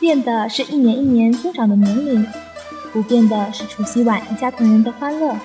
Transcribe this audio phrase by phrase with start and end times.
[0.00, 2.24] 变的是一年一年增长的年龄，
[2.92, 5.36] 不变的是除夕晚一家团圆的欢乐，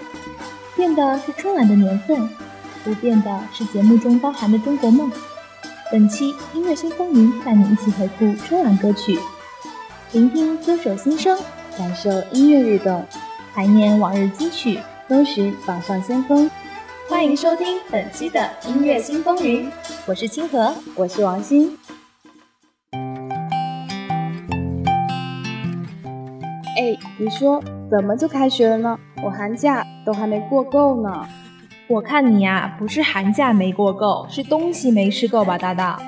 [0.76, 2.30] 变的是春晚的年份，
[2.84, 5.12] 不变的是节目中包含的中国梦。
[5.92, 9.20] 本期音乐新风云带你一起回顾春晚歌曲，
[10.12, 11.40] 聆听歌手心声，
[11.76, 13.04] 感受音乐律动，
[13.56, 14.80] 怀念往日金曲，
[15.10, 16.50] 搜寻榜上先锋。
[17.10, 19.68] 欢迎收听本期的音乐新风云，
[20.06, 21.76] 我是清河，我是王鑫。
[26.76, 28.98] 哎，你说怎么就开学了呢？
[29.24, 31.26] 我寒假都还没过够呢。
[31.88, 36.00] 我看你呀，不是寒假没过够，是东西没吃够吧，大大？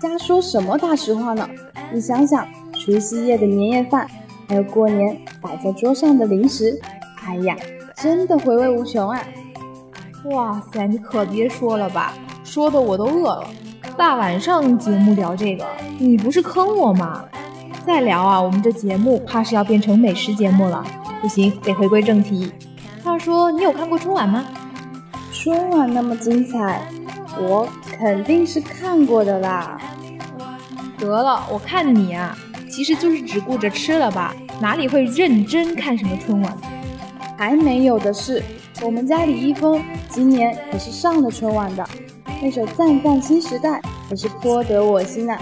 [0.00, 1.48] 瞎说什么大实话呢？
[1.92, 4.06] 你想想，除夕夜的年夜饭，
[4.48, 6.78] 还有过年摆在桌上的零食，
[7.26, 7.56] 哎呀，
[7.96, 9.20] 真的回味无穷啊！
[10.26, 12.12] 哇塞，你可别说了吧，
[12.44, 13.48] 说的我都饿了。
[13.96, 15.66] 大晚上节目聊这个，
[15.98, 17.24] 你不是坑我吗？
[17.88, 20.84] 再聊啊，我们这节目怕是要变成美食节目了。
[21.22, 22.52] 不行，得回归正题。
[23.02, 24.44] 话说，你有看过春晚吗？
[25.32, 26.82] 春晚那么精彩，
[27.40, 29.80] 我肯定是看过的啦。
[30.98, 32.36] 得了，我看你啊，
[32.70, 36.54] 其实就是只顾着吃了吧，哪里会认真看什么春晚？
[37.38, 38.42] 还没有的事，
[38.82, 41.88] 我们家李易峰今年可是上了春晚的，
[42.42, 43.70] 那首《赞赞新时代》
[44.10, 45.38] 可是颇得我心啊。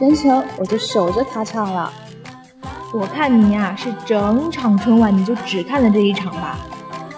[0.00, 1.92] 全程我就守着他唱了。
[2.94, 6.56] 我看你呀，是整场春晚你就只看了这一场吧。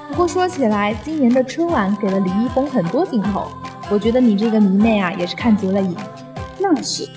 [0.08, 3.46] 不过说起来，今年的春晚给了李易峰很多镜头，
[3.88, 5.94] 我觉得你这个迷妹啊也是看足了瘾。
[6.58, 7.08] 那是，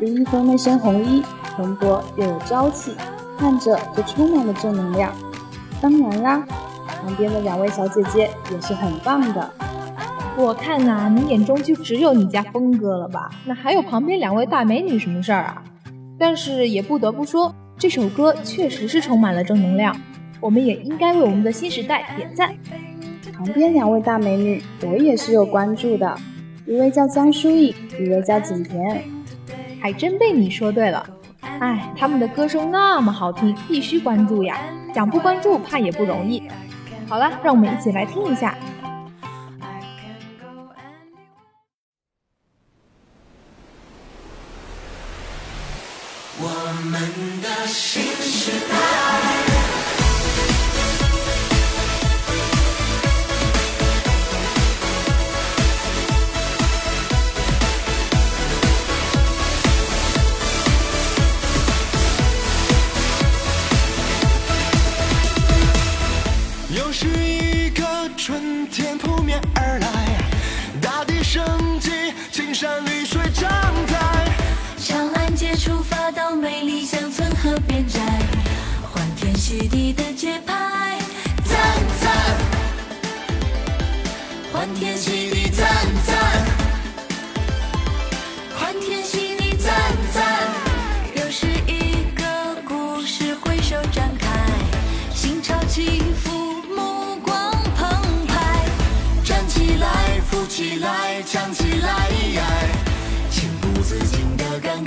[0.00, 1.24] 李易峰那身红衣，
[1.56, 2.94] 蓬勃又有朝气，
[3.38, 5.10] 看着就充满了正能量。
[5.80, 6.44] 当然啦，
[7.00, 9.50] 旁边的两位小姐姐也是很棒的。
[10.38, 13.30] 我看呐，你眼中就只有你家峰哥了吧？
[13.46, 15.62] 那还有旁边两位大美女什么事儿啊？
[16.18, 19.96] 但是也不得不说，这首歌确实是充满了正能量，
[20.38, 22.54] 我们也应该为我们的新时代点赞。
[23.32, 26.14] 旁边两位大美女，我也是有关注的，
[26.66, 29.04] 一位叫江疏影，一位叫景甜，
[29.80, 31.06] 还真被你说对了。
[31.40, 34.58] 哎，他们的歌声那么好听，必须关注呀！
[34.94, 36.42] 想不关注怕也不容易。
[37.08, 38.54] 好了，让我们一起来听一下。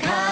[0.02, 0.29] 的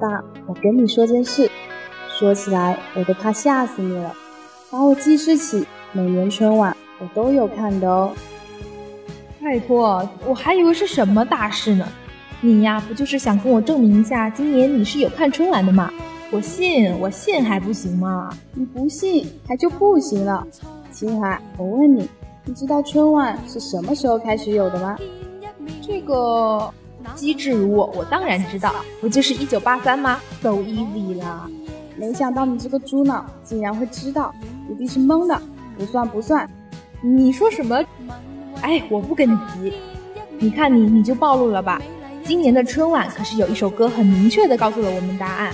[0.00, 1.50] 大，我跟你说件事，
[2.18, 4.14] 说起来我都怕吓死你了。
[4.70, 8.12] 打我记事起，每年春晚我都有看的哦。
[9.42, 11.86] 拜托，我还以为是什么大事呢。
[12.40, 15.90] 你呀，不就是想跟我证明一下，今年你是有看春晚的吗？
[16.30, 18.30] 我信，我信还不行吗？
[18.54, 20.46] 你不信还就不行了。
[20.92, 22.08] 青海，我问你，
[22.44, 24.96] 你知道春晚是什么时候开始有的吗？
[25.80, 26.70] 这个
[27.14, 31.48] 机智如我，我当然知道，不就是一九八三吗？So easy 啦！
[31.96, 34.34] 没想到你这个猪脑竟然会知道，
[34.70, 35.40] 一定是蒙的。
[35.76, 36.48] 不算不算，
[37.00, 37.80] 你说什么？
[38.62, 39.72] 哎，我不跟你急。
[40.40, 41.80] 你看你，你就暴露了吧？
[42.24, 45.52] 今年的春晚可是有一首歌很明确的告诉了我们答案，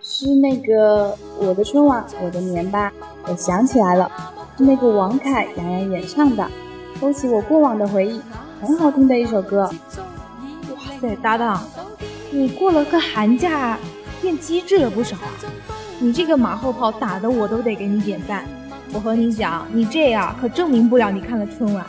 [0.00, 2.92] 是那个《我的春晚我的年》吧？
[3.28, 4.10] 我想起来了，
[4.56, 6.48] 是那个王凯、杨洋演唱的，
[7.00, 8.20] 勾起我过往的回忆，
[8.60, 9.68] 很好听的一首歌。
[11.02, 11.60] 哇塞，搭档，
[12.30, 13.76] 你过了个寒假
[14.20, 15.34] 变机智了不少啊！
[15.98, 18.44] 你这个马后炮打的我都得给你点赞。
[18.92, 21.84] 我和你讲，你这样可证明不了你看了春晚。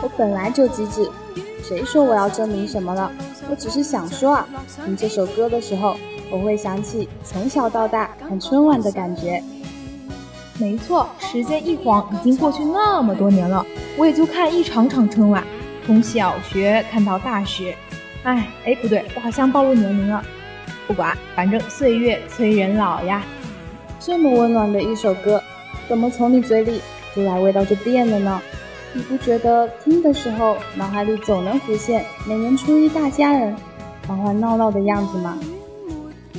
[0.00, 1.06] 我本来就机智。
[1.62, 3.12] 谁说我要证明什么了？
[3.50, 4.48] 我只是想说啊，
[4.86, 5.94] 听这首歌的时候，
[6.30, 9.42] 我会想起从小到大看春晚的感觉。
[10.58, 13.64] 没错，时间一晃，已经过去那么多年了，
[13.98, 15.44] 我也就看一场场春晚，
[15.86, 17.76] 从小学看到大学。
[18.22, 20.24] 哎，哎，不对，我好像暴露年龄了。
[20.86, 23.22] 不管，反正岁月催人老呀。
[23.98, 25.42] 这么温暖的一首歌，
[25.88, 26.80] 怎么从你嘴里
[27.14, 28.40] 出来味道就变了呢？
[28.94, 33.56] 你不觉得听的时候脑海里总能浮现每年初一大家人
[34.06, 35.38] 欢欢闹闹的样子吗？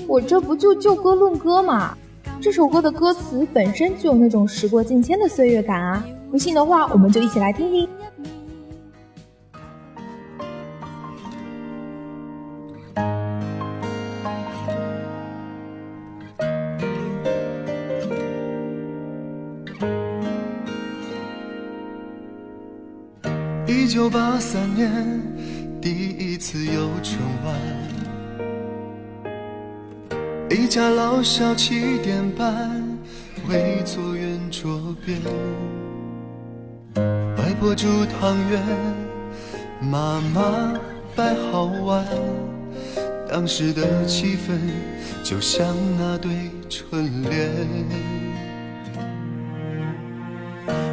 [0.07, 1.97] 我这不就就歌论歌吗？
[2.41, 6.05] 这首歌的歌词本身就有那种时过境迁的岁月感啊！
[6.29, 7.87] 不信的话，我们就一起来听听。
[25.81, 27.55] 第一次有春晚，
[30.49, 32.81] 一家老小七点半
[33.49, 35.19] 围坐圆桌边，
[36.95, 38.61] 外婆煮汤圆，
[39.81, 40.73] 妈妈
[41.15, 42.05] 摆好碗，
[43.29, 44.57] 当时的气氛
[45.23, 46.31] 就像那对
[46.69, 47.49] 春联。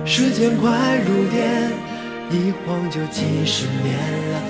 [0.04, 1.89] 时间快如电。
[2.32, 3.98] 一晃就几十年
[4.30, 4.40] 了，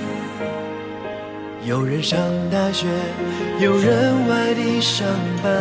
[1.65, 2.19] 有人上
[2.51, 2.85] 大学，
[3.59, 5.07] 有人外地上
[5.41, 5.51] 班，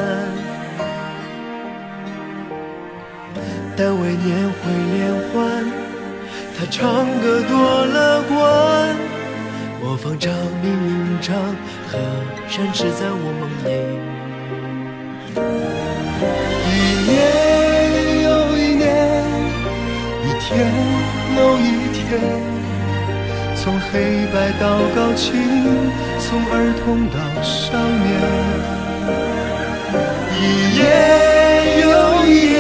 [3.75, 5.65] 单位年会联欢，
[6.59, 8.95] 他唱歌多乐观，
[9.83, 10.31] 模仿张
[10.63, 11.35] 明明唱，
[11.89, 11.99] 和
[12.51, 13.69] 山只在我梦里。
[16.69, 16.71] 一
[17.09, 17.11] 年
[18.25, 18.85] 又一年，
[20.23, 20.49] 一天
[21.39, 21.80] 又一。
[23.55, 24.65] 从黑白到
[24.97, 25.31] 高清，
[26.19, 28.09] 从儿童到少年，
[30.35, 30.41] 一
[30.77, 30.81] 页
[31.83, 31.85] 又
[32.27, 32.59] 一页，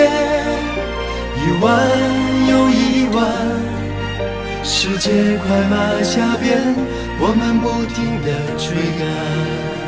[1.36, 1.66] 一晚
[2.48, 2.80] 又一
[3.14, 3.18] 晚，
[4.62, 6.48] 世界快马加鞭，
[7.18, 8.26] 我们不停地
[8.56, 8.66] 追
[8.98, 9.79] 赶。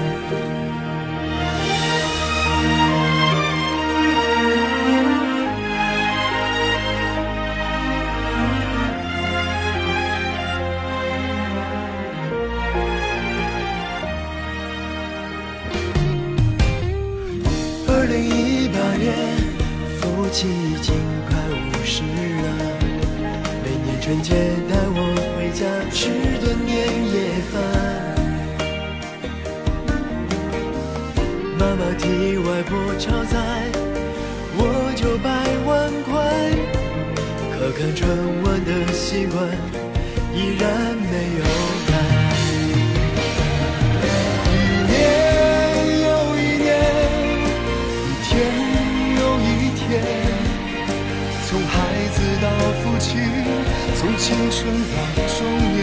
[53.94, 54.96] 从青春到
[55.28, 55.38] 中
[55.72, 55.78] 年，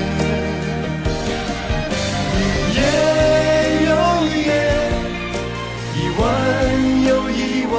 [2.35, 2.37] 一
[2.75, 2.77] 夜
[3.85, 3.87] 又
[4.27, 4.51] 一夜，
[5.95, 6.21] 一万
[7.07, 7.41] 又一
[7.71, 7.75] 万，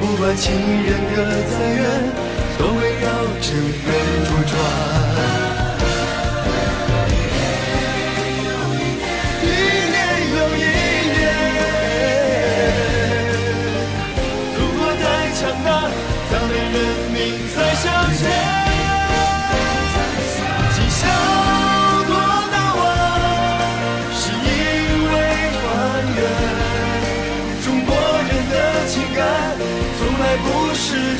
[0.00, 1.18] 不管情人隔
[1.50, 1.80] 再远，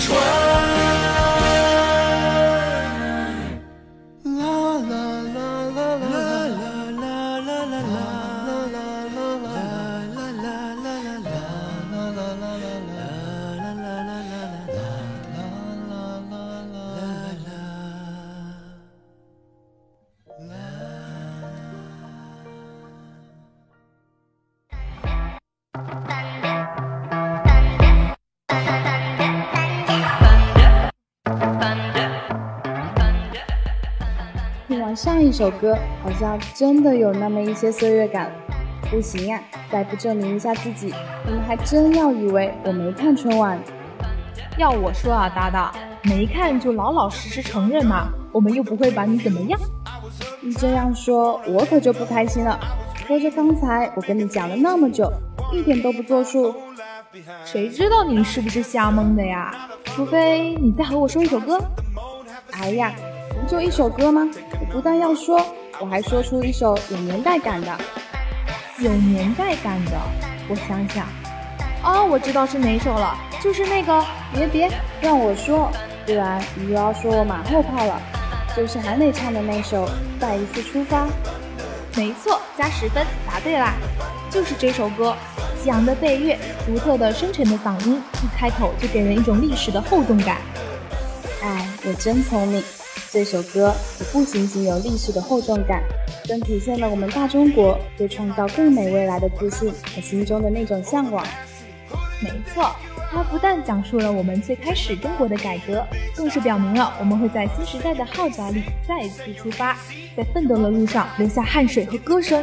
[0.02, 1.32] 穿。
[35.33, 38.31] 一首歌，好像真的有那么一些岁月感。
[38.91, 40.93] 不行呀，再不证明一下自己，
[41.25, 43.59] 你们还真要以为我没看春晚。
[44.59, 49.59] 要我说啊，搭档，没看就老老实实承认嘛，我们又不会把你怎么样。
[50.43, 52.61] 你这样说，我可就不开心了。
[53.09, 55.11] 合着刚才我跟你讲了那么久，
[55.51, 56.55] 一点都不作数。
[57.47, 59.71] 谁知道你是不是瞎蒙的呀？
[59.85, 61.59] 除非你再和我说一首歌。
[62.51, 63.03] 哎呀，不
[63.49, 64.29] 就一首歌吗？
[64.61, 65.45] 我不但要说，
[65.81, 67.69] 我还说出一首有年代感的。
[68.79, 69.93] 有年代感的，
[70.49, 71.07] 我想想，
[71.85, 74.05] 哦，我知道是哪首了，就是那个。
[74.33, 74.71] 别别，
[75.03, 75.71] 让我说，
[76.07, 78.01] 不然你又要说我马后炮了。
[78.57, 79.87] 就是韩磊唱的那首
[80.19, 81.05] 《再一次出发》。
[81.95, 83.75] 没错，加十分，答对啦，
[84.31, 85.15] 就是这首歌。
[85.63, 90.39] 激昂的背乐，独特的深沉的嗓音，一开口就给人一种历史的厚重感。
[91.43, 92.63] 哎，我真聪明，
[93.12, 93.75] 这首歌
[94.11, 95.83] 不仅仅有历史的厚重感。
[96.26, 101.23] 更体现了我们大中国对创造更美未来的自信和心中的那种向往。
[102.23, 102.75] 没错，
[103.11, 109.76] 它不但讲述了我们最开始中国的改革，更是表明了我们会在新时代的号角里再次出发，
[110.16, 112.42] 在奋斗的路上留下汗水和歌声。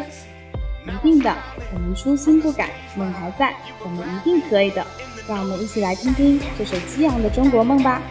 [0.86, 1.36] 一定的，
[1.74, 4.86] 我们初心不改，梦还在，我们一定可以的。
[5.28, 8.04] 让我们一起来听听这首激昂的中国梦吧。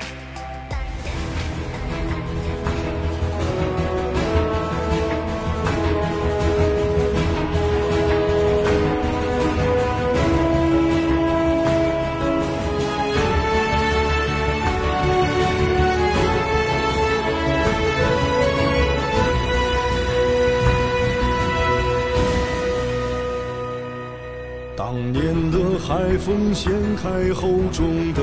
[27.01, 28.23] 开厚重的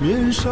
[0.00, 0.50] 面纱，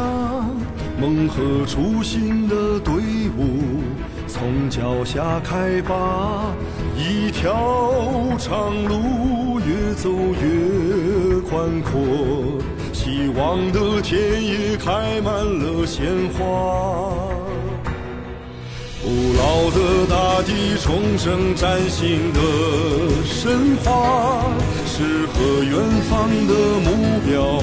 [1.01, 2.95] 梦和初心的队
[3.37, 3.83] 伍
[4.29, 6.55] 从脚下开拔，
[6.97, 12.01] 一条长路越走越宽阔，
[12.93, 16.07] 希望的田野开满了鲜
[16.39, 17.48] 花。
[19.09, 22.41] 古老的大地重生崭新的
[23.25, 24.45] 神话，
[24.85, 25.73] 诗和远
[26.11, 26.53] 方的
[26.85, 27.59] 目标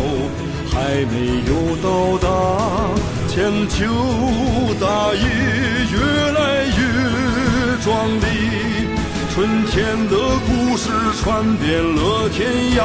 [0.72, 1.14] 还没
[1.46, 2.26] 有到达，
[3.28, 3.38] 千
[3.70, 3.86] 秋
[4.80, 5.22] 大业
[5.94, 5.96] 越
[6.32, 6.80] 来越
[7.84, 8.26] 壮丽，
[9.32, 9.38] 春
[9.68, 9.76] 天
[10.10, 10.90] 的故事
[11.22, 12.42] 传遍了天
[12.76, 12.82] 涯。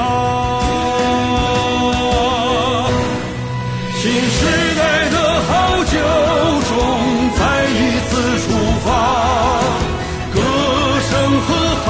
[4.02, 4.46] 新时
[4.78, 4.80] 代
[5.10, 5.92] 的号角
[6.70, 6.72] 中，
[7.36, 8.48] 再一次出
[8.82, 8.88] 发，
[10.32, 10.36] 歌
[11.10, 11.48] 声和
[11.84, 11.86] 汗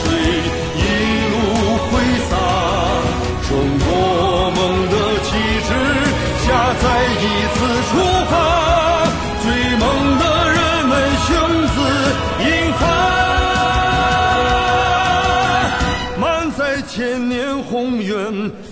[0.00, 0.02] 水
[0.74, 0.80] 一
[1.28, 1.34] 路
[1.90, 1.92] 挥
[2.30, 2.32] 洒，
[3.46, 3.52] 中
[3.84, 3.86] 国
[4.52, 4.58] 梦
[4.88, 5.28] 的旗
[5.68, 5.70] 帜
[6.46, 6.48] 下
[6.80, 7.22] 再一
[7.52, 7.56] 次
[7.90, 7.92] 出
[8.30, 8.32] 发，
[16.94, 18.14] 千年宏愿。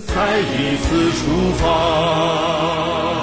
[0.06, 3.21] 再一次出发。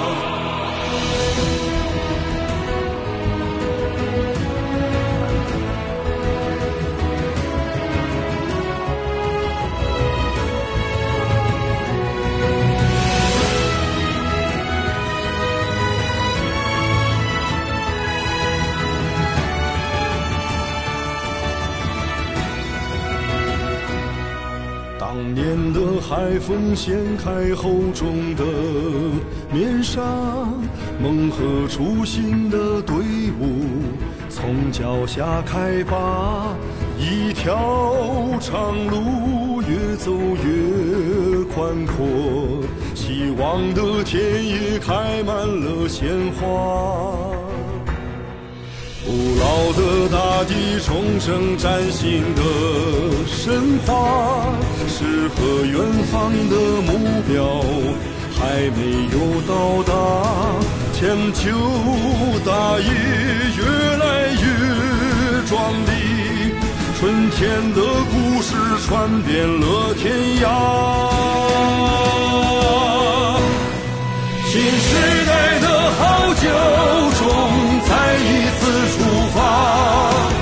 [25.72, 28.44] 的海风掀开厚重的
[29.52, 30.00] 面纱，
[31.02, 32.96] 梦和初心的队
[33.40, 33.66] 伍
[34.28, 36.54] 从脚下开拔，
[36.98, 42.06] 一条长路越走越宽阔，
[42.94, 46.08] 希望的田野开满了鲜
[46.38, 47.39] 花。
[49.40, 49.80] 古老的
[50.10, 52.42] 大地重生崭新的
[53.26, 54.52] 神话，
[54.86, 55.80] 诗和远
[56.12, 56.92] 方的目
[57.26, 57.64] 标
[58.36, 58.78] 还没
[59.10, 59.16] 有
[59.48, 59.90] 到达，
[60.92, 61.40] 千秋
[62.44, 62.84] 大业
[63.56, 63.64] 越
[63.96, 64.44] 来越
[65.48, 66.52] 壮丽，
[66.98, 67.80] 春天的
[68.12, 68.48] 故事
[68.86, 70.44] 传遍了天涯。
[74.44, 74.88] 新时
[75.26, 76.42] 代的号角
[77.18, 77.24] 中，
[77.88, 77.90] 再
[78.72, 79.00] 出
[79.34, 80.39] 发。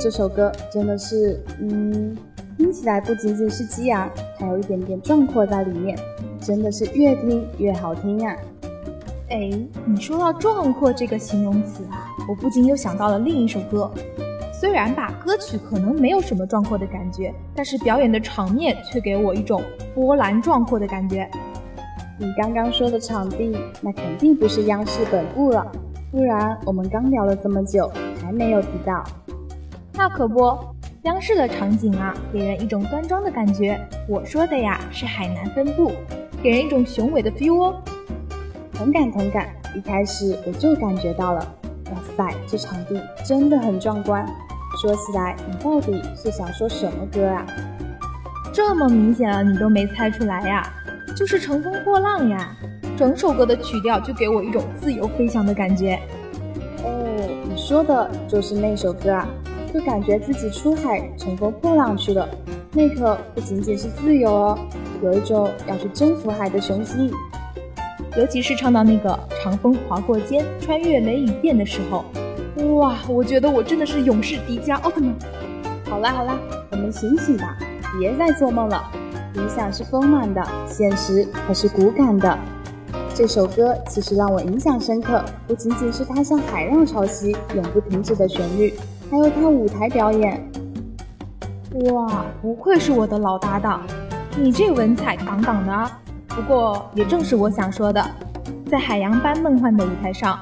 [0.00, 2.16] 这首歌真的是，嗯，
[2.56, 4.08] 听起来不仅仅是激昂，
[4.38, 5.98] 还有一点点壮阔在里面，
[6.40, 8.36] 真的是越听越好听啊！
[9.28, 9.50] 哎，
[9.84, 13.90] 你说到壮阔这个形容词啊，我不禁又想到了另一首歌。
[14.52, 19.60] 虽然吧，歌曲可能没有什么壮阔的感觉，但是表演的场面却给我一种
[19.96, 21.28] 波澜壮阔的感觉。
[22.18, 25.66] 你刚刚说的场地，那肯定不是央视本部了，
[26.12, 27.90] 不然我们刚聊了这么久，
[28.22, 29.02] 还没有提到。
[29.98, 30.56] 那可不，
[31.02, 33.76] 央视的场景啊，给人一种端庄的感觉。
[34.08, 35.90] 我说的呀，是海南分部，
[36.40, 37.82] 给人一种雄伟的 feel 哦。
[38.72, 41.44] 同感同感，一开始我就感觉到了，
[41.90, 44.24] 哇塞，这场地真的很壮观。
[44.80, 47.44] 说起来，你到底是想说什么歌啊？
[48.52, 50.64] 这么明显了，你都没猜出来呀？
[51.16, 52.56] 就是《乘风破浪》呀！
[52.96, 55.98] 整首歌的曲调就给我一种自由飞翔的感觉。
[56.84, 59.26] 哦，你说的就是那首歌啊，
[59.72, 62.28] 就感觉自己出海乘风破浪去了。
[62.72, 64.58] 那可不仅仅是自由哦，
[65.02, 67.10] 有一种要去征服海的雄心。
[68.16, 72.04] 尤其是唱到那个“长风划过肩，穿越雷雨电”的时候。
[72.74, 75.14] 哇，我觉得我真的是勇士迪迦奥特曼。
[75.88, 76.38] 好啦好啦，
[76.72, 77.56] 我们醒醒吧，
[77.98, 78.90] 别再做梦了。
[79.34, 82.36] 理想是丰满的，现实可是骨感的。
[83.14, 88.74] 这首歌其实让我印象深刻，不仅仅是它像海浪潮汐永不停止的旋律，
[89.10, 90.40] 还有他舞台表演。
[91.92, 93.82] 哇，不愧是我的老搭档，
[94.38, 96.00] 你这文采杠杠的啊！
[96.28, 98.04] 不过也正是我想说的，
[98.66, 100.38] 在海洋般梦幻的舞台上。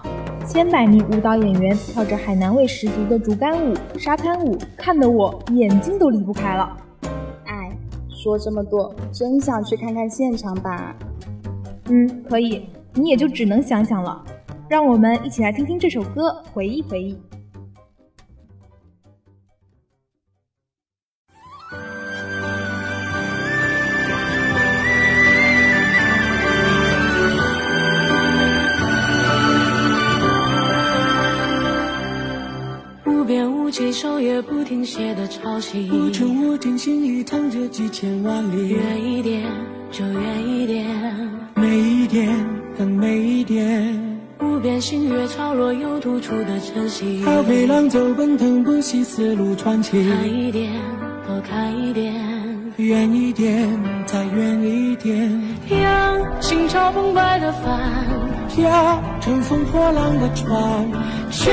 [0.46, 6.76] 千百名舞蹈演员跳着海南味十足的竹竿舞、沙滩舞，看得我眼睛都离不开了。
[7.46, 7.76] 哎，
[8.08, 10.94] 说这么多，真想去看看现场吧。
[11.88, 14.22] 嗯，可以，你也就只能想想了。
[14.68, 17.18] 让我们一起来听听这首歌，回忆回忆。
[33.70, 38.68] 几首也不停歇的潮汐，无穷无尽心里淌着几千万里。
[38.68, 39.42] 远一点
[39.90, 40.86] 就远一点，
[41.54, 42.28] 美一点
[42.78, 44.18] 更美一点。
[44.40, 50.08] 无边星月潮落又突出的晨曦，好飞浪走奔腾不息丝路传奇。
[50.10, 50.70] 看一点
[51.26, 52.14] 多看一点，
[52.76, 53.68] 远一点
[54.06, 55.42] 再远一点。
[55.70, 57.80] 扬心潮澎湃的帆，
[58.48, 60.86] 驾乘风破浪的船，
[61.30, 61.50] 去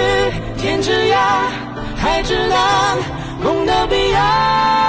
[0.58, 1.63] 天之涯。
[2.04, 2.98] 海之南，
[3.42, 4.83] 梦的彼岸，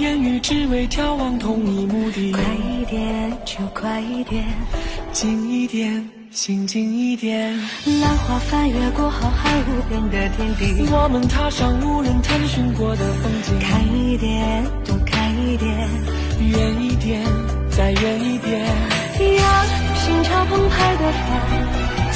[0.00, 2.32] 言语，只为眺望同一目的。
[2.32, 4.42] 快一点，就快一点；
[5.12, 7.54] 近一点，心近一点。
[8.00, 13.58] 浪花翻越过浩瀚无边的天地，我们踏上无人探寻过的风景。
[13.60, 15.68] 看一点，多看一点；
[16.40, 17.22] 远一点，
[17.70, 18.58] 再远一点。
[19.20, 19.66] 让
[20.00, 21.28] 心潮澎湃的帆，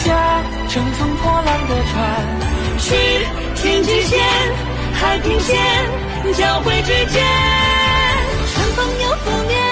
[0.03, 2.01] 驾乘风破浪的船，
[2.79, 2.97] 去
[3.57, 4.19] 天际线，
[4.95, 5.55] 海平线。
[6.33, 7.23] 交汇之间，
[8.77, 9.64] 风又拂面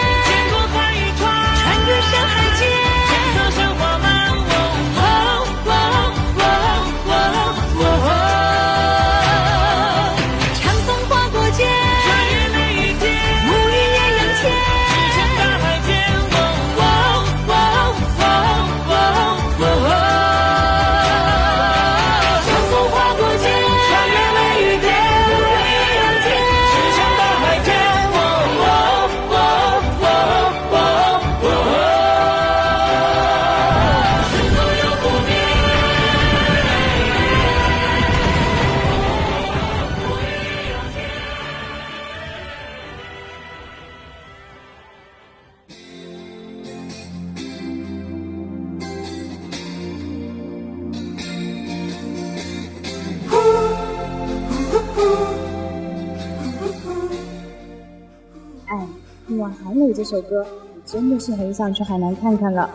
[60.12, 60.44] 首歌，
[60.75, 62.68] 我真的是很想去海南看看了。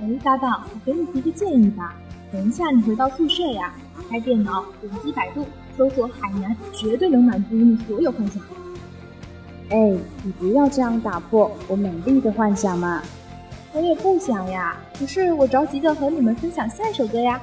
[0.00, 1.96] 哎，搭档，我给你提个建议吧。
[2.30, 5.44] 等一下你回到宿舍呀，打开电脑，点击百度，
[5.76, 8.40] 搜索海南，绝对能满足你所有幻想。
[9.70, 13.02] 哎，你不要这样打破我美丽的幻想嘛！
[13.72, 17.42] 我也不想呀，可是我着急的和你们分享下一首歌呀。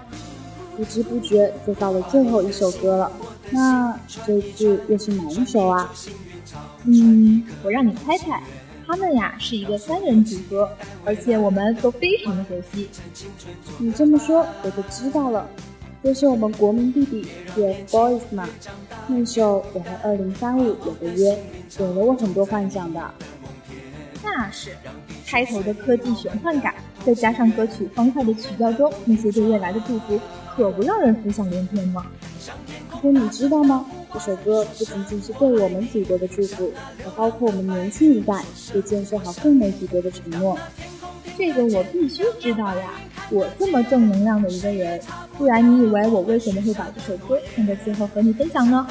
[0.77, 3.11] 不知不觉就到了最后一首歌了，
[3.49, 5.91] 那这次又是哪一首啊？
[6.85, 8.41] 嗯，我让你猜猜，
[8.91, 10.69] 他们呀是一个三人组合，
[11.05, 12.89] 而且我们都非常的熟悉。
[13.77, 15.49] 你这么说我就知道了，
[16.03, 17.25] 就是我们国民弟弟
[17.55, 18.49] TFBOYS 嘛。
[19.07, 21.39] 那首我和二零三五有个约，
[21.77, 22.99] 给了我很多幻想的。
[24.21, 24.71] 那是，
[25.25, 26.75] 开头的科技玄幻感，
[27.05, 30.19] 再加上歌曲欢快的曲调中那些对未来的祝福，
[30.55, 32.05] 可不让人浮想联翩吗？
[33.01, 33.85] 可你知道吗？
[34.13, 36.71] 这首歌不仅仅是对我们祖国的祝福，
[37.03, 40.57] 还包括我们年轻一代对建设好更美祖国的承诺。
[41.37, 42.91] 这个我必须知道呀！
[43.31, 44.99] 我这么正能量的一个人，
[45.37, 48.85] 不然你以为我为什么会把这首歌放在最后和你分享呢？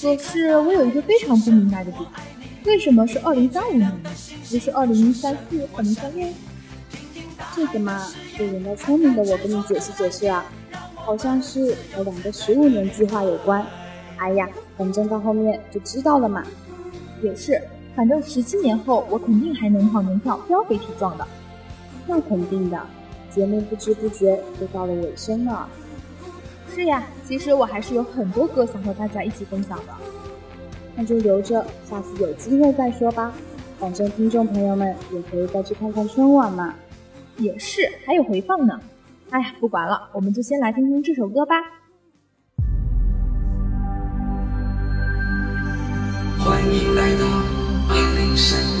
[0.00, 2.02] 可是我有一个非常不明白的点，
[2.64, 3.92] 为什么是二零三五年？
[4.48, 6.28] 不是二零三四、二零三六？
[7.56, 8.06] 这个嘛，
[8.38, 10.46] 就人家聪明的我跟你解释解释啊，
[11.04, 13.64] 好像是和两个十五年计划有关。
[14.16, 16.42] 哎呀，反正到后面就知道了嘛。
[17.22, 17.60] 也是，
[17.94, 21.26] 反正十七年后我肯定还能跑能跳，膘肥体壮的。
[22.06, 22.80] 那肯定的。
[23.30, 25.68] 节目不知不觉就到了尾声了。
[26.72, 29.92] 是呀，其实我还是有很多歌想和大家一起分享的。
[30.94, 33.32] 那就留着下次有机会再说吧。
[33.80, 36.74] 反正听众朋友们也可以再去看看春晚嘛。
[37.38, 38.80] 也是，还有回放呢。
[39.34, 41.56] 哎呀，不管了，我们就先来听听这首歌吧。
[46.38, 47.26] 欢迎来到
[47.88, 48.73] 二零三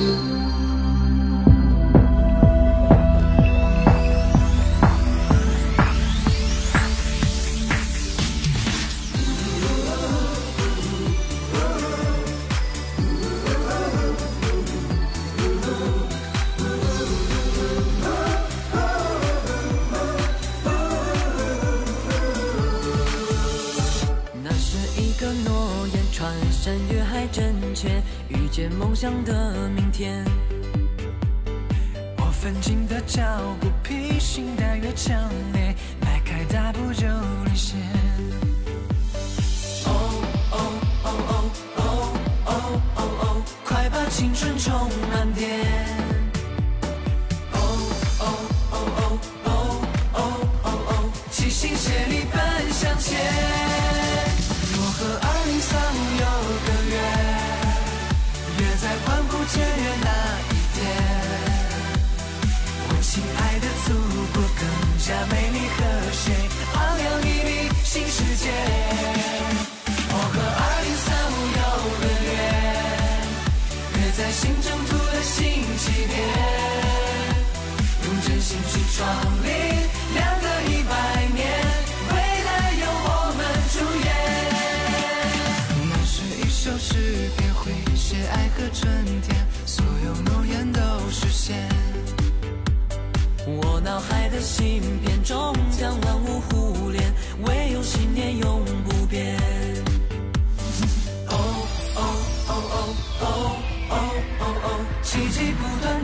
[105.14, 106.03] 奇迹不断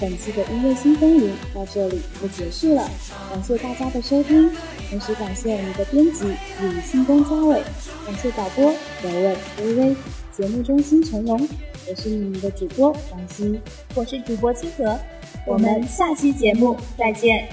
[0.00, 2.88] 本期的音乐新风云到这里就结束了，
[3.30, 4.50] 感谢大家的收听，
[4.90, 6.24] 同时感谢我们的编辑
[6.60, 7.62] 李星光嘉伟，
[8.06, 9.96] 感谢导播刘伟微微，
[10.36, 11.48] 节目中心陈龙，
[11.88, 13.60] 我是你们的主播王鑫，
[13.94, 14.98] 我是主播清河，
[15.46, 17.48] 我们下期节目再见。